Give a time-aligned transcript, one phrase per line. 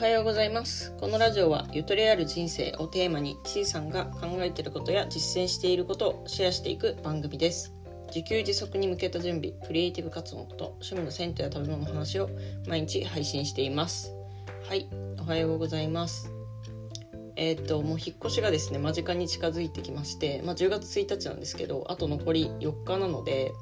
[0.00, 0.94] はようございます。
[0.98, 7.74] このラジオはゆとりある人生をテーマに C さんが考えていることや実践していることをシェアしていく番組です。
[8.06, 12.30] 自給自足に向けた準備クリエイティブ活動と趣味の銭湯や食べ物の話を
[12.66, 14.14] 毎日配信しています。
[14.66, 14.88] はい
[15.20, 16.32] おはようございます。
[17.36, 23.52] えー、っともう引っ越しがですね間近に近づいてきまして、まあ、10月1日なんですけどあと残り4日なので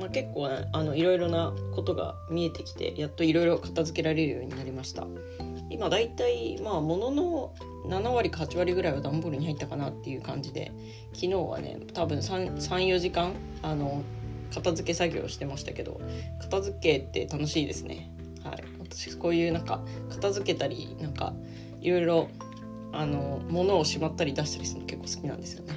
[0.00, 5.06] まあ、結構、ね、あのいろいろなことが見えてきてやっといろいろ片付けられるようになりました。
[5.72, 7.52] 今だいたいまあ物の
[7.86, 10.70] 7割8割ぐらいは段ボールに入ったかなっていう感じで
[11.14, 14.02] 昨日はね多分34時間あの
[14.54, 16.00] 片付け作業してましたけど
[16.40, 18.10] 片付けって楽しいですね。
[18.44, 18.64] はい。
[18.80, 19.80] 私こういうなんか
[20.10, 21.32] 片付けたりなんか
[21.80, 22.28] いろいろ
[22.92, 25.72] あの物をしまったり出したりするの結構好きなんですよね。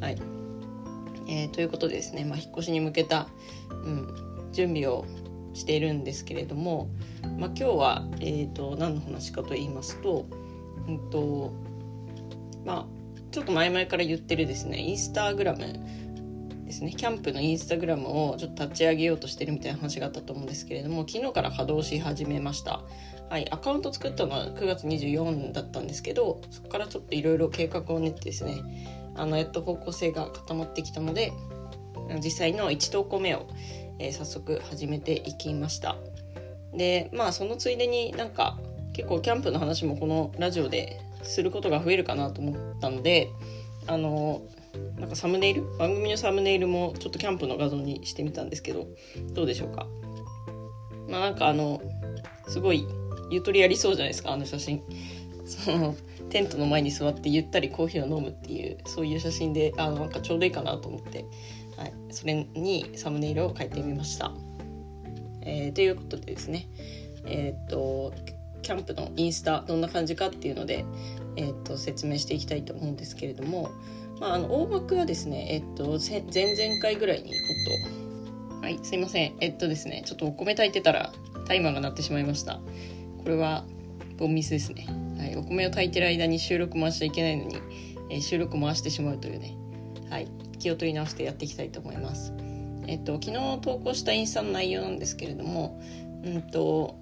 [0.00, 0.18] はい。
[1.28, 3.28] えー、ということでですね、まあ、引っ越しに向けた、
[3.70, 5.06] うん、準備を
[5.54, 6.88] しているんですけれども、
[7.38, 10.26] まあ、今日は、えーと、何の話かと言いますと,、
[10.88, 11.52] うんと
[12.64, 12.86] まあ、
[13.30, 15.58] ちょっと前々から言ってるですねインスタグラム
[16.72, 22.82] ですねキャンプのインスタグラムをちょっと立ち上げようとしてるみたいな話があったと思うんですけれども昨日から稼働し始めました。
[23.28, 28.62] はい、アカウント作ったのは9月24だったんですけどそこからちょっといろいろ計画を練ってですね
[29.14, 31.32] あのやっと方向性が固まってきたので
[32.22, 33.46] 実際の1投稿目を、
[33.98, 35.96] えー、早速始めていきました。
[36.74, 38.58] でまあそのついでになんか
[38.92, 43.28] 結構キャンプの話もこのラジオですることが増えるかなと思ったので
[43.86, 44.42] あの
[44.98, 45.76] なんかサムネイル？
[45.76, 48.86] 番組のサムネイルもちょっとキャンプの画像にしてみたんですけど
[49.34, 49.86] どうでしょうか？
[51.08, 51.82] まあなんかあの
[52.48, 52.86] すごい
[53.30, 54.82] ゆとりありそうじゃないですかあの写真。
[55.44, 55.94] その
[56.32, 61.26] テントの前に座ってゆったりコーヒーを飲むっていうそういう写真であなんかちょうどいいかなと思って、
[61.76, 64.32] はい、それにサムネイルを書いてみました。
[65.42, 66.68] えー、ということでですね。
[67.26, 68.14] えー、っと
[68.62, 70.86] キャンプのインスタどんな感じかっていうので、
[71.36, 73.70] えー、っと説明していきたいと思うんですけれども、
[74.18, 77.36] まあ、あの大枠はですね、えっと前々回ぐらいにこ
[78.58, 78.62] と。
[78.62, 79.34] はいすいません。
[79.40, 81.12] えっとですねちょっとお米炊いてたら
[81.46, 82.60] タイマーが鳴ってしまいました。
[83.22, 83.64] これは
[84.16, 85.01] ボンミスですね。
[85.22, 87.56] はい、お米を炊いてる間に収録回しちゃいけないのに、
[88.10, 89.56] えー、収録回してしまうというね、
[90.10, 90.26] はい、
[90.58, 92.34] 気を取り直してやっていきたいと思います。
[92.88, 95.80] えっと、昨日投稿したインスタの内容なんですけれども、
[96.24, 96.98] うんと、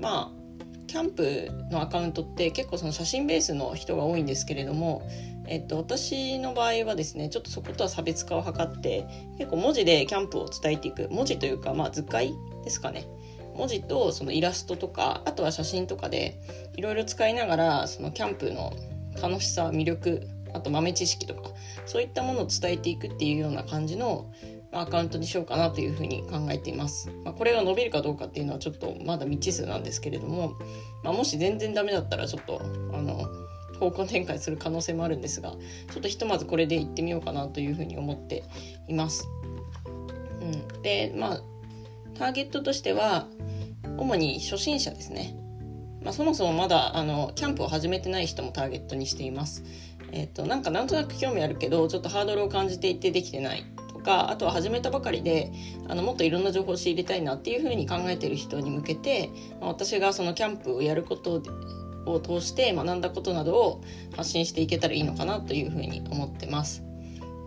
[0.00, 0.40] まあ、
[0.88, 5.08] キャンプのアカウントって結構その写真ベースの人が多いんですけれども、
[5.46, 9.06] えっと、私の場合はですねちょっとそことは差別化を図って
[9.38, 13.06] 結構文字でキャンプを伝えていく文字というか、まあ、図解ですかね
[13.60, 16.40] 文字とそのイラストとかあとは写真とかで
[16.76, 18.72] いろいろ使いながらそのキャンプの
[19.20, 21.50] 楽しさ魅力あと豆知識とか
[21.84, 24.32] そういったものを伝えていくっていうような感じの
[24.72, 27.10] アカウントにしようかなというふうに考えています。
[27.24, 30.54] まあ、これが伸びるかどうかっていうのはちょっとまだ未知数なんですけれども、
[31.02, 32.62] まあ、もし全然ダメだったらちょっと
[32.94, 33.28] あの
[33.78, 38.44] 方向転換する可能性もあるんですがちょっとひとまずこれでいってみようかなというふうに思って
[38.88, 39.28] います。
[40.40, 41.42] うん、でまあ
[42.14, 43.26] ターゲットとしては
[43.96, 45.34] 主に初心者ですね。
[46.02, 49.64] まあ、そもそもまだあのキャンプを始めてない人もターゲットにしています。
[50.12, 55.52] えっ、となんかなんとなく興味あるけどちょっとハードルを感じていてできてないとかあとは始めたばかりで
[55.88, 61.42] あのもっといろんな情報を仕入れたいなっていうふうに考えている人に向けて、まあ、私がそのキャンプをやること
[62.06, 63.84] を通して学んだことなどを
[64.16, 66.89] 発信していけたらいいのかなというふうに思ってます。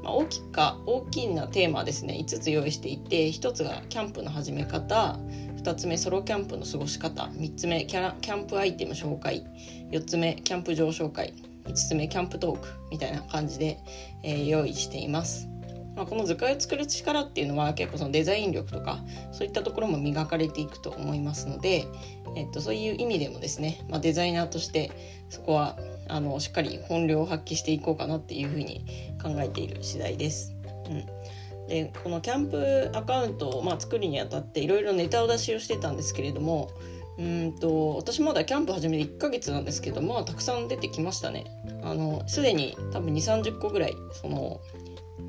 [0.03, 5.17] まあ、大きか大きなテーマですね5つ用意していて1つがキャンプの始め方
[5.63, 9.45] 2つ目ソロキャンプの過ごし方3つ目キャキャンプアイテム紹介
[9.91, 11.33] 4つ目キャンプ場紹介
[11.65, 13.79] 5つ目キャンプトークみたいな感じで、
[14.23, 15.47] えー、用意しています。
[15.95, 18.99] まあ、この図解を作る力っていうのは結構そのデザイン力とか
[19.31, 21.85] そういったところも磨かれていくと思いますので、
[22.35, 24.91] えっと、そういう意味でもですね、まあ、デザイナーとして
[25.29, 25.77] そこは
[26.07, 28.85] あのしっかり本領を発揮していこうかなっていうふうに
[29.21, 30.55] 考えている次第です。
[30.89, 31.05] うん
[31.67, 36.69] でこのキャンプアカウントを、まあ、作るにあたっていろいろネタを出しをしてたんですけれども
[37.17, 41.45] うんと私まだキャンプ始めて1ヶ月なんですけどまあたくさん出てきましたね。
[41.83, 44.59] あのすでに多分2 3 0個ぐらいその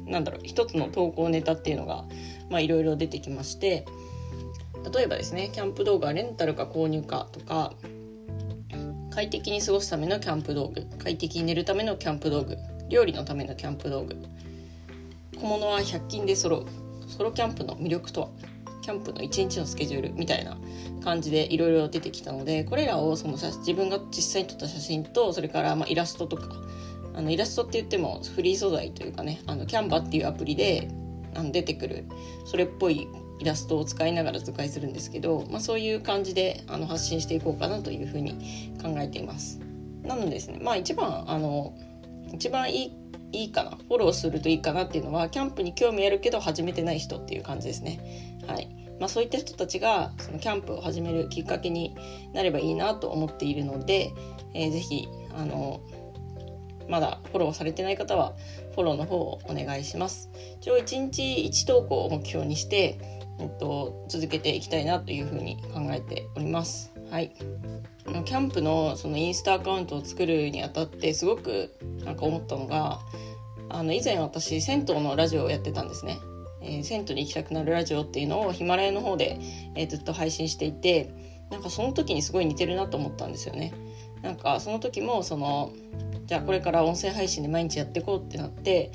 [0.06, 2.04] なんだろう一つの投稿ネタっていうのが
[2.60, 3.84] いろいろ出てきまして
[4.92, 7.72] 例えばですねキャンプ動画レンタルか購入かとか
[9.14, 10.88] 快適に過ごすためのキャンプ道具。
[10.98, 12.58] 快適に寝るためのキャンプ道具。
[12.88, 14.16] 料理のためのキャンプ道具。
[15.36, 16.66] 小物は100均で揃う。
[17.08, 18.28] ソロキャンプの魅力とは。
[18.82, 20.58] キャンプの1日のスケジュールみたいな
[21.04, 26.48] 感じでいろいろ出てきたのでこれらをその自分が実際に撮った写真とそれからまイラストとか。
[27.16, 30.88] あのイラストって言ってもフリー素材というかねあのキャンバっていうアプリで
[31.36, 32.04] あの出てくる。
[32.46, 33.06] それっぽい
[33.40, 39.60] イラストを使いながら図解するんですけど、まあ、そういう感じであの発信していこうかなというふうに考えています。
[40.02, 41.74] なのでですねまあ一番あの
[42.32, 42.92] 一番いい
[43.32, 48.38] いいかなフォローするといいかなっていうのはキャンプに興味あるけど始めてない人っていう感じですね。
[48.46, 48.68] はい
[49.00, 51.96] まあ、そういった人たちがそのキャンプを始めるきっかけに
[52.32, 54.12] なればいいなと思っているので、
[54.54, 55.80] えー、ぜひあの
[56.88, 58.34] まだフォローされてない方は
[58.74, 60.30] フォローの方をお願いします。
[60.60, 66.92] 一応1日1投稿を目標にして、えっと、続けていきたいなというふうに考えております。
[67.10, 67.32] はい。
[68.24, 73.00] キャンプのそのインスタアカウントを作るにあたってすごくなんか思ったのが、
[73.68, 76.18] あの以前私銭湯のラジオをやってたんですね。
[76.60, 79.38] えー、銭湯に行きたくなるラジオっていうのをヒマラヤの方で、
[79.74, 81.10] えー、ずっと配信していて
[81.50, 83.72] なんかその時にすごい似てるなと思ったんですよね。
[84.22, 85.72] なんかその時もその
[86.26, 88.92] じゃあこれから音声配信で毎日やっていこうってなって、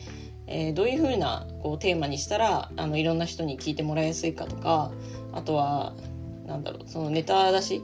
[0.52, 4.92] えー、どういう風なこうテーマにしたらあのいろんな人に聞いてもらいやすいかとか
[5.32, 5.94] あとは
[6.48, 7.84] なんだろうそのネタ出し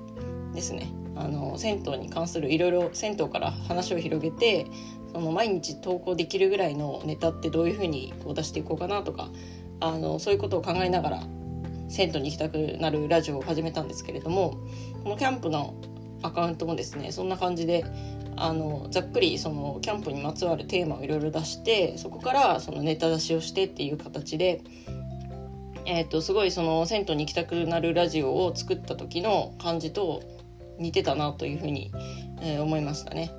[0.53, 0.91] ですね。
[1.17, 4.67] あの銭湯に関するいろいろ銭湯から話を広げて
[5.13, 9.29] その毎日投稿できるぐらいのネタってどういう風にこう出していこうかなとか
[9.79, 11.23] あのそういうことを考えながら
[11.87, 14.57] 銭湯に行きたくなるラジオを始めたんですけれども
[15.03, 15.73] このキャンプの
[16.25, 17.85] アカウントもですねそんな感じで
[18.37, 24.61] あのざっくりそのキャンプにまつわるテーマをいろいろ出してそこからそのネタ出しをしてっていう形で、
[25.85, 30.21] えーと、すごいその銭湯に行きたくなるラジオを作った時の感じと
[30.77, 31.91] 似てたなというふうに、
[32.41, 33.31] えー、思いましたね、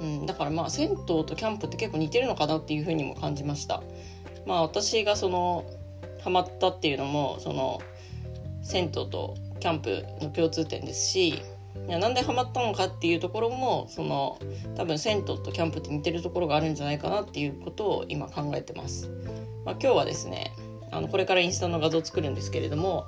[0.00, 3.82] うん、だからまあ銭湯とキャンプって結構似てるのかなっていうふうにも感じました。
[4.46, 5.64] まあ私がその
[6.22, 7.80] ハマったっていうのもその
[8.62, 11.42] 銭湯とキャンプの共通点ですし
[11.86, 14.38] なんでハマったのかっていうところもその
[14.76, 19.08] 多分銭湯とキャンプって似てるところがあるんじゃないかなっていうことを今考えてます。
[19.64, 20.52] まあ、今日はですね
[20.90, 23.06] あのこれからインスタの画像作るんですけれども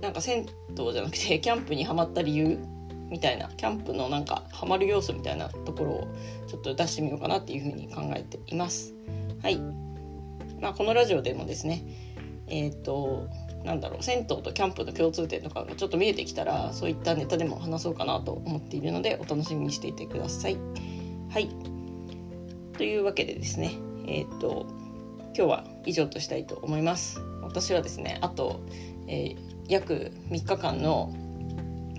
[0.00, 0.46] なんか銭
[0.78, 2.58] 湯じゃなくてキャンプにはまった理由
[3.10, 6.08] みたいなキャンプのなんかハマる要素みたいなところを
[6.46, 8.94] ちょっと出してみようかなっていうふうに考えています。
[9.42, 9.58] はい。
[10.60, 11.84] まあこのラジオでもですね
[12.46, 13.28] えっ、ー、と
[13.64, 20.58] なんだろう銭湯とキャンプの共通点とかがちょっと見えてきたらそういったネタでも話そうかなと思っているのでお楽しみにしていてください。
[21.30, 21.48] はい
[22.76, 23.72] というわけでですね
[24.06, 24.66] えっ、ー、と
[25.36, 27.20] 今日は以上としたいと思います。
[27.42, 28.60] 私はですねあと、
[29.06, 29.36] えー、
[29.68, 31.12] 約3日間の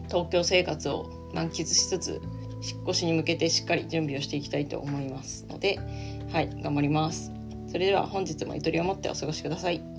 [0.07, 2.21] 東京生活を満喫しつつ
[2.61, 5.79] 引っ越しに向けてしっかり準備をしていきたいと思いますので
[6.31, 7.31] はい頑張ります。
[7.67, 9.94] それでは本日もゆとりを持ってお過ごしください。